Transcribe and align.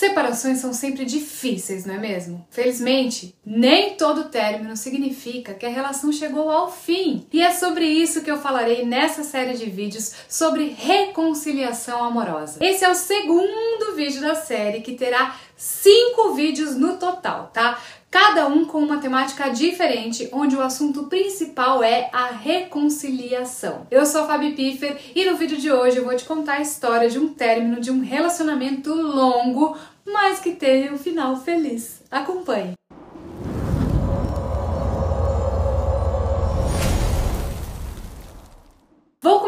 Separações 0.00 0.56
são 0.56 0.72
sempre 0.72 1.04
difíceis, 1.04 1.84
não 1.84 1.94
é 1.94 1.98
mesmo? 1.98 2.46
Felizmente, 2.48 3.34
nem 3.44 3.96
todo 3.96 4.30
término 4.30 4.74
significa 4.74 5.52
que 5.52 5.66
a 5.66 5.68
relação 5.68 6.10
chegou 6.10 6.50
ao 6.50 6.72
fim. 6.72 7.26
E 7.30 7.42
é 7.42 7.52
sobre 7.52 7.84
isso 7.84 8.22
que 8.22 8.30
eu 8.30 8.38
falarei 8.38 8.86
nessa 8.86 9.22
série 9.22 9.58
de 9.58 9.68
vídeos 9.68 10.10
sobre 10.26 10.74
reconciliação 10.74 12.02
amorosa. 12.02 12.64
Esse 12.64 12.82
é 12.82 12.90
o 12.90 12.94
segundo 12.94 13.94
vídeo 13.94 14.22
da 14.22 14.34
série 14.34 14.80
que 14.80 14.94
terá 14.94 15.36
cinco 15.54 16.32
vídeos 16.32 16.74
no 16.74 16.96
total, 16.96 17.50
tá? 17.52 17.78
Cada 18.10 18.48
um 18.48 18.64
com 18.64 18.78
uma 18.78 18.98
temática 18.98 19.50
diferente, 19.50 20.28
onde 20.32 20.56
o 20.56 20.60
assunto 20.60 21.04
principal 21.04 21.80
é 21.80 22.10
a 22.12 22.26
reconciliação. 22.26 23.86
Eu 23.88 24.04
sou 24.04 24.22
a 24.22 24.26
Fabi 24.26 24.50
Piffer 24.50 24.98
e 25.14 25.24
no 25.24 25.36
vídeo 25.36 25.56
de 25.56 25.70
hoje 25.70 25.98
eu 25.98 26.04
vou 26.04 26.16
te 26.16 26.24
contar 26.24 26.54
a 26.54 26.60
história 26.60 27.08
de 27.08 27.20
um 27.20 27.28
término 27.28 27.80
de 27.80 27.88
um 27.88 28.00
relacionamento 28.00 28.92
longo, 28.92 29.78
mas 30.06 30.40
que 30.40 30.52
teve 30.54 30.92
um 30.92 30.98
final 30.98 31.36
feliz. 31.36 32.02
Acompanhe! 32.10 32.79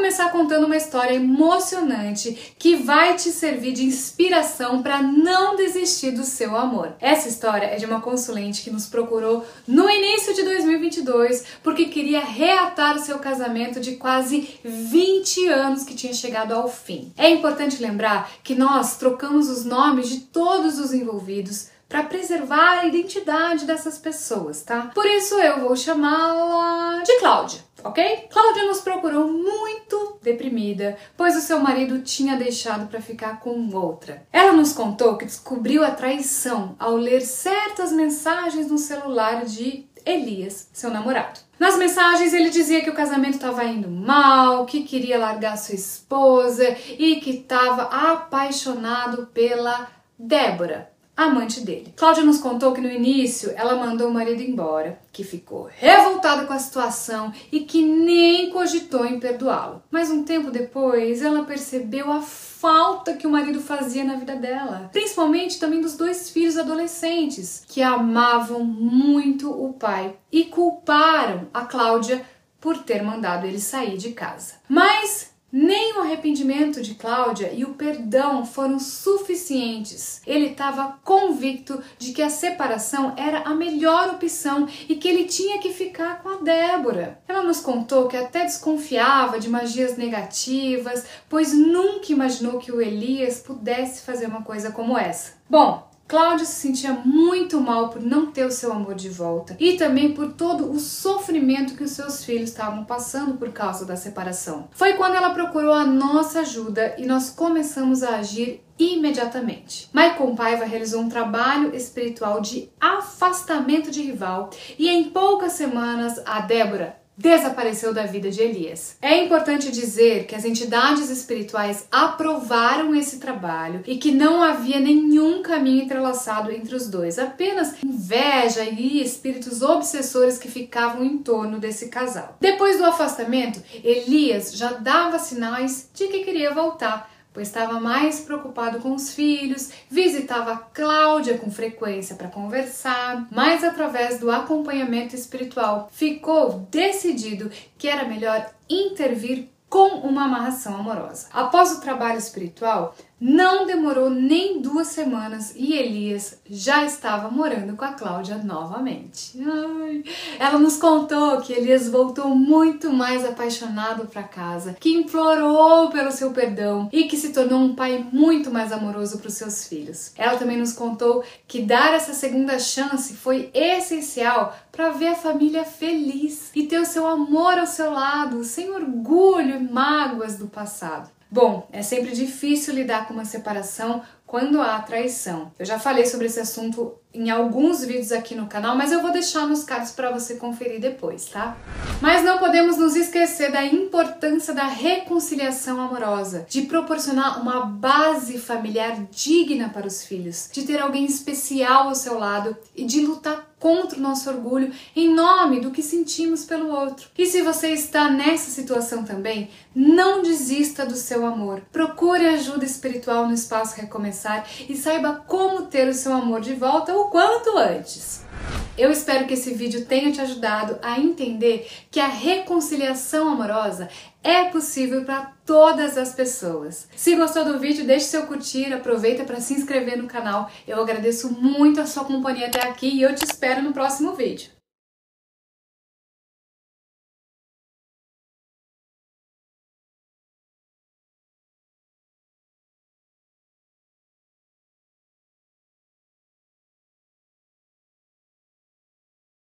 Começar 0.02 0.32
contando 0.32 0.66
uma 0.66 0.76
história 0.76 1.14
emocionante 1.14 2.54
que 2.58 2.74
vai 2.74 3.14
te 3.14 3.30
servir 3.30 3.70
de 3.70 3.84
inspiração 3.84 4.82
para 4.82 5.00
não 5.00 5.54
desistir 5.54 6.10
do 6.10 6.24
seu 6.24 6.56
amor. 6.56 6.96
Essa 7.00 7.28
história 7.28 7.66
é 7.66 7.76
de 7.76 7.86
uma 7.86 8.00
consulente 8.00 8.62
que 8.62 8.70
nos 8.72 8.86
procurou 8.86 9.46
no 9.64 9.88
início 9.88 10.34
de 10.34 10.42
2022 10.42 11.44
porque 11.62 11.84
queria 11.84 12.18
reatar 12.18 12.96
o 12.96 12.98
seu 12.98 13.20
casamento 13.20 13.78
de 13.78 13.92
quase 13.94 14.58
20 14.64 15.46
anos 15.46 15.84
que 15.84 15.94
tinha 15.94 16.12
chegado 16.12 16.52
ao 16.52 16.68
fim. 16.68 17.12
É 17.16 17.30
importante 17.30 17.80
lembrar 17.80 18.28
que 18.42 18.56
nós 18.56 18.96
trocamos 18.96 19.48
os 19.48 19.64
nomes 19.64 20.08
de 20.08 20.22
todos 20.22 20.80
os 20.80 20.92
envolvidos 20.92 21.68
para 21.92 22.04
preservar 22.04 22.78
a 22.78 22.86
identidade 22.86 23.66
dessas 23.66 23.98
pessoas, 23.98 24.62
tá? 24.62 24.90
Por 24.94 25.04
isso 25.04 25.34
eu 25.34 25.60
vou 25.60 25.76
chamá-la 25.76 27.02
de 27.02 27.18
Cláudia, 27.18 27.60
ok? 27.84 28.28
Cláudia 28.30 28.64
nos 28.64 28.80
procurou 28.80 29.28
muito 29.28 30.16
deprimida, 30.22 30.96
pois 31.18 31.36
o 31.36 31.42
seu 31.42 31.60
marido 31.60 32.00
tinha 32.00 32.34
deixado 32.34 32.88
para 32.88 33.02
ficar 33.02 33.40
com 33.40 33.68
outra. 33.76 34.26
Ela 34.32 34.54
nos 34.54 34.72
contou 34.72 35.18
que 35.18 35.26
descobriu 35.26 35.84
a 35.84 35.90
traição 35.90 36.74
ao 36.78 36.96
ler 36.96 37.20
certas 37.20 37.92
mensagens 37.92 38.68
no 38.68 38.78
celular 38.78 39.44
de 39.44 39.84
Elias, 40.06 40.70
seu 40.72 40.90
namorado. 40.90 41.40
Nas 41.58 41.76
mensagens 41.76 42.32
ele 42.32 42.48
dizia 42.48 42.80
que 42.80 42.90
o 42.90 42.94
casamento 42.94 43.34
estava 43.34 43.64
indo 43.64 43.90
mal, 43.90 44.64
que 44.64 44.82
queria 44.82 45.18
largar 45.18 45.58
sua 45.58 45.74
esposa 45.74 46.74
e 46.98 47.16
que 47.16 47.42
estava 47.42 47.82
apaixonado 47.82 49.26
pela 49.26 49.88
Débora, 50.18 50.91
amante 51.24 51.60
dele. 51.60 51.92
Cláudia 51.96 52.24
nos 52.24 52.38
contou 52.38 52.72
que 52.72 52.80
no 52.80 52.90
início 52.90 53.52
ela 53.56 53.76
mandou 53.76 54.08
o 54.08 54.14
marido 54.14 54.42
embora, 54.42 55.00
que 55.12 55.24
ficou 55.24 55.68
revoltada 55.76 56.46
com 56.46 56.52
a 56.52 56.58
situação 56.58 57.32
e 57.50 57.60
que 57.60 57.82
nem 57.82 58.50
cogitou 58.50 59.04
em 59.04 59.20
perdoá-lo. 59.20 59.82
Mas 59.90 60.10
um 60.10 60.22
tempo 60.22 60.50
depois 60.50 61.22
ela 61.22 61.44
percebeu 61.44 62.10
a 62.10 62.20
falta 62.22 63.14
que 63.14 63.26
o 63.26 63.30
marido 63.30 63.60
fazia 63.60 64.04
na 64.04 64.14
vida 64.14 64.36
dela, 64.36 64.88
principalmente 64.92 65.58
também 65.58 65.80
dos 65.80 65.96
dois 65.96 66.30
filhos 66.30 66.56
adolescentes, 66.56 67.64
que 67.68 67.82
amavam 67.82 68.62
muito 68.64 69.50
o 69.50 69.72
pai 69.72 70.14
e 70.30 70.44
culparam 70.44 71.48
a 71.52 71.64
Cláudia 71.64 72.24
por 72.60 72.78
ter 72.78 73.02
mandado 73.02 73.44
ele 73.44 73.58
sair 73.58 73.96
de 73.96 74.12
casa. 74.12 74.54
Mas 74.68 75.31
nem 75.52 75.92
o 75.98 76.00
arrependimento 76.00 76.80
de 76.80 76.94
Cláudia 76.94 77.52
e 77.52 77.62
o 77.62 77.74
perdão 77.74 78.46
foram 78.46 78.78
suficientes. 78.78 80.22
Ele 80.26 80.46
estava 80.46 80.98
convicto 81.04 81.82
de 81.98 82.12
que 82.12 82.22
a 82.22 82.30
separação 82.30 83.12
era 83.18 83.40
a 83.40 83.54
melhor 83.54 84.14
opção 84.14 84.66
e 84.88 84.96
que 84.96 85.06
ele 85.06 85.24
tinha 85.24 85.58
que 85.58 85.70
ficar 85.70 86.22
com 86.22 86.30
a 86.30 86.36
Débora. 86.36 87.20
Ela 87.28 87.42
nos 87.42 87.60
contou 87.60 88.08
que 88.08 88.16
até 88.16 88.44
desconfiava 88.44 89.38
de 89.38 89.50
magias 89.50 89.98
negativas, 89.98 91.04
pois 91.28 91.52
nunca 91.52 92.10
imaginou 92.10 92.58
que 92.58 92.72
o 92.72 92.80
Elias 92.80 93.40
pudesse 93.40 94.02
fazer 94.02 94.26
uma 94.26 94.42
coisa 94.42 94.70
como 94.70 94.96
essa. 94.96 95.34
Bom, 95.50 95.91
Cláudia 96.12 96.44
se 96.44 96.60
sentia 96.60 96.92
muito 96.92 97.58
mal 97.58 97.88
por 97.88 98.02
não 98.02 98.26
ter 98.26 98.44
o 98.44 98.50
seu 98.50 98.70
amor 98.70 98.94
de 98.94 99.08
volta 99.08 99.56
e 99.58 99.78
também 99.78 100.12
por 100.12 100.34
todo 100.34 100.70
o 100.70 100.78
sofrimento 100.78 101.74
que 101.74 101.84
os 101.84 101.92
seus 101.92 102.22
filhos 102.22 102.50
estavam 102.50 102.84
passando 102.84 103.38
por 103.38 103.50
causa 103.50 103.86
da 103.86 103.96
separação. 103.96 104.68
Foi 104.72 104.92
quando 104.92 105.14
ela 105.14 105.30
procurou 105.30 105.72
a 105.72 105.86
nossa 105.86 106.40
ajuda 106.40 106.96
e 106.98 107.06
nós 107.06 107.30
começamos 107.30 108.02
a 108.02 108.16
agir 108.16 108.62
imediatamente. 108.78 109.88
Maicon 109.90 110.34
Paiva 110.34 110.66
realizou 110.66 111.00
um 111.00 111.08
trabalho 111.08 111.74
espiritual 111.74 112.42
de 112.42 112.68
afastamento 112.78 113.90
de 113.90 114.02
rival 114.02 114.50
e 114.78 114.90
em 114.90 115.04
poucas 115.04 115.52
semanas 115.52 116.20
a 116.26 116.40
Débora 116.42 117.01
desapareceu 117.16 117.92
da 117.92 118.04
vida 118.04 118.30
de 118.30 118.40
Elias. 118.40 118.96
É 119.00 119.22
importante 119.22 119.70
dizer 119.70 120.26
que 120.26 120.34
as 120.34 120.44
entidades 120.44 121.10
espirituais 121.10 121.86
aprovaram 121.90 122.94
esse 122.94 123.18
trabalho 123.18 123.82
e 123.86 123.96
que 123.96 124.10
não 124.10 124.42
havia 124.42 124.80
nenhum 124.80 125.42
caminho 125.42 125.84
entrelaçado 125.84 126.50
entre 126.50 126.74
os 126.74 126.88
dois, 126.88 127.18
apenas 127.18 127.82
inveja 127.84 128.64
e 128.64 129.02
espíritos 129.02 129.62
obsessores 129.62 130.38
que 130.38 130.50
ficavam 130.50 131.04
em 131.04 131.18
torno 131.18 131.58
desse 131.58 131.88
casal. 131.88 132.36
Depois 132.40 132.78
do 132.78 132.84
afastamento, 132.84 133.62
Elias 133.84 134.52
já 134.56 134.72
dava 134.72 135.18
sinais 135.18 135.90
de 135.94 136.08
que 136.08 136.24
queria 136.24 136.52
voltar 136.52 137.11
pois 137.32 137.48
estava 137.48 137.80
mais 137.80 138.20
preocupado 138.20 138.80
com 138.80 138.94
os 138.94 139.14
filhos, 139.14 139.70
visitava 139.90 140.56
Cláudia 140.72 141.38
com 141.38 141.50
frequência 141.50 142.16
para 142.16 142.28
conversar, 142.28 143.26
mas 143.30 143.64
através 143.64 144.18
do 144.18 144.30
acompanhamento 144.30 145.14
espiritual 145.14 145.88
ficou 145.92 146.66
decidido 146.70 147.50
que 147.78 147.88
era 147.88 148.08
melhor 148.08 148.50
intervir 148.68 149.48
com 149.72 150.00
uma 150.00 150.24
amarração 150.24 150.76
amorosa. 150.76 151.28
Após 151.32 151.72
o 151.72 151.80
trabalho 151.80 152.18
espiritual, 152.18 152.94
não 153.24 153.64
demorou 153.66 154.10
nem 154.10 154.60
duas 154.60 154.88
semanas 154.88 155.52
e 155.54 155.74
Elias 155.74 156.40
já 156.44 156.84
estava 156.84 157.30
morando 157.30 157.76
com 157.76 157.84
a 157.84 157.92
Cláudia 157.92 158.38
novamente. 158.38 159.38
Ai. 159.40 160.02
Ela 160.40 160.58
nos 160.58 160.76
contou 160.76 161.40
que 161.40 161.52
Elias 161.52 161.88
voltou 161.88 162.34
muito 162.34 162.92
mais 162.92 163.24
apaixonado 163.24 164.08
para 164.08 164.24
casa, 164.24 164.74
que 164.80 164.92
implorou 164.92 165.88
pelo 165.90 166.10
seu 166.10 166.32
perdão 166.32 166.88
e 166.92 167.04
que 167.04 167.16
se 167.16 167.32
tornou 167.32 167.60
um 167.60 167.76
pai 167.76 168.04
muito 168.10 168.50
mais 168.50 168.72
amoroso 168.72 169.18
para 169.18 169.28
os 169.28 169.34
seus 169.34 169.68
filhos. 169.68 170.12
Ela 170.18 170.36
também 170.36 170.56
nos 170.56 170.72
contou 170.72 171.22
que 171.46 171.62
dar 171.62 171.94
essa 171.94 172.14
segunda 172.14 172.58
chance 172.58 173.14
foi 173.14 173.50
essencial 173.54 174.52
para 174.72 174.90
ver 174.90 175.08
a 175.08 175.14
família 175.14 175.62
feliz 175.62 176.50
e 176.56 176.64
ter 176.64 176.80
o 176.80 176.84
seu 176.84 177.06
amor 177.06 177.56
ao 177.56 177.68
seu 177.68 177.92
lado, 177.92 178.42
sem 178.42 178.68
orgulho 178.72 179.60
e 179.60 179.72
mágoas 179.72 180.36
do 180.36 180.48
passado. 180.48 181.08
Bom, 181.32 181.66
é 181.72 181.80
sempre 181.80 182.12
difícil 182.12 182.74
lidar 182.74 183.08
com 183.08 183.14
uma 183.14 183.24
separação 183.24 184.02
quando 184.26 184.60
há 184.60 184.78
traição. 184.80 185.50
Eu 185.58 185.64
já 185.64 185.78
falei 185.78 186.04
sobre 186.04 186.26
esse 186.26 186.38
assunto 186.38 186.94
em 187.14 187.30
alguns 187.30 187.82
vídeos 187.82 188.12
aqui 188.12 188.34
no 188.34 188.46
canal, 188.46 188.76
mas 188.76 188.92
eu 188.92 189.00
vou 189.00 189.10
deixar 189.10 189.46
nos 189.46 189.64
cards 189.64 189.92
para 189.92 190.10
você 190.10 190.34
conferir 190.34 190.78
depois, 190.78 191.24
tá? 191.26 191.56
Mas 192.02 192.22
não 192.22 192.38
podemos 192.38 192.76
nos 192.76 192.94
esquecer 192.96 193.50
da 193.50 193.64
importância 193.64 194.52
da 194.52 194.66
reconciliação 194.66 195.80
amorosa, 195.80 196.44
de 196.48 196.62
proporcionar 196.62 197.40
uma 197.40 197.64
base 197.64 198.38
familiar 198.38 199.02
digna 199.10 199.70
para 199.70 199.86
os 199.86 200.04
filhos, 200.04 200.50
de 200.52 200.64
ter 200.64 200.82
alguém 200.82 201.06
especial 201.06 201.88
ao 201.88 201.94
seu 201.94 202.18
lado 202.18 202.54
e 202.76 202.84
de 202.84 203.00
lutar 203.00 203.51
contra 203.62 203.96
o 203.96 204.02
nosso 204.02 204.28
orgulho 204.28 204.72
em 204.96 205.14
nome 205.14 205.60
do 205.60 205.70
que 205.70 205.84
sentimos 205.84 206.44
pelo 206.44 206.68
outro. 206.68 207.08
E 207.16 207.24
se 207.24 207.42
você 207.42 207.68
está 207.68 208.10
nessa 208.10 208.50
situação 208.50 209.04
também, 209.04 209.50
não 209.72 210.20
desista 210.20 210.84
do 210.84 210.96
seu 210.96 211.24
amor. 211.24 211.62
Procure 211.70 212.26
ajuda 212.26 212.64
espiritual 212.64 213.28
no 213.28 213.34
espaço 213.34 213.80
Recomeçar 213.80 214.44
e 214.68 214.76
saiba 214.76 215.22
como 215.28 215.66
ter 215.66 215.86
o 215.86 215.94
seu 215.94 216.12
amor 216.12 216.40
de 216.40 216.54
volta 216.54 216.92
o 216.92 217.04
quanto 217.04 217.56
antes. 217.56 218.31
Eu 218.76 218.90
espero 218.90 219.26
que 219.26 219.34
esse 219.34 219.52
vídeo 219.52 219.84
tenha 219.84 220.10
te 220.10 220.20
ajudado 220.20 220.78
a 220.80 220.98
entender 220.98 221.68
que 221.90 222.00
a 222.00 222.06
reconciliação 222.06 223.28
amorosa 223.28 223.88
é 224.22 224.44
possível 224.44 225.04
para 225.04 225.32
todas 225.44 225.98
as 225.98 226.14
pessoas. 226.14 226.88
Se 226.96 227.14
gostou 227.14 227.44
do 227.44 227.58
vídeo, 227.58 227.84
deixe 227.84 228.06
seu 228.06 228.26
curtir, 228.26 228.72
aproveita 228.72 229.24
para 229.24 229.40
se 229.40 229.52
inscrever 229.52 229.98
no 229.98 230.08
canal. 230.08 230.50
Eu 230.66 230.80
agradeço 230.80 231.30
muito 231.30 231.82
a 231.82 231.86
sua 231.86 232.04
companhia 232.04 232.46
até 232.46 232.62
aqui 232.62 232.88
e 232.88 233.02
eu 233.02 233.14
te 233.14 233.24
espero 233.24 233.62
no 233.62 233.74
próximo 233.74 234.14
vídeo. 234.14 234.61